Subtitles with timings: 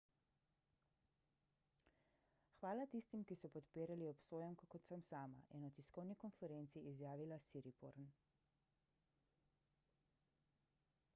[2.61, 8.07] hvala tistim ki so podpirali obsojenko kot sem sama je na tiskovni konferenci izjavila siriporn